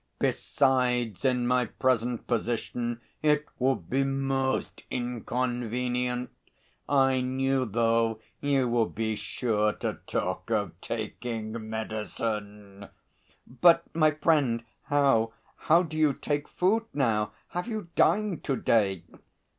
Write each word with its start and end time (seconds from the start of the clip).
"Besides, 0.17 1.23
in 1.25 1.45
my 1.45 1.65
present 1.67 2.25
position 2.25 3.01
it 3.21 3.45
would 3.59 3.87
be 3.87 4.03
most 4.03 4.81
inconvenient. 4.89 6.31
I 6.89 7.21
knew, 7.21 7.65
though, 7.65 8.19
you 8.39 8.67
would 8.67 8.95
be 8.95 9.15
sure 9.15 9.73
to 9.73 9.99
talk 10.07 10.49
of 10.49 10.71
taking 10.81 11.69
medicine." 11.69 12.89
"But, 13.45 13.83
my 13.95 14.09
friend, 14.09 14.63
how... 14.85 15.33
how 15.55 15.83
do 15.83 15.95
you 15.95 16.13
take 16.13 16.47
food 16.47 16.85
now? 16.95 17.33
Have 17.49 17.67
you 17.67 17.89
dined 17.93 18.43
to 18.45 18.55
day?" 18.55 19.03